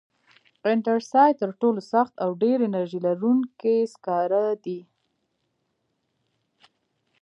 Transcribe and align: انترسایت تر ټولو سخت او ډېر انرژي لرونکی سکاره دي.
انترسایت 0.73 1.35
تر 1.41 1.51
ټولو 1.61 1.81
سخت 1.93 2.13
او 2.23 2.29
ډېر 2.41 2.57
انرژي 2.67 2.99
لرونکی 3.07 3.77
سکاره 3.93 4.45
دي. 4.63 4.79